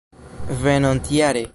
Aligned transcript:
venontjare 0.63 1.45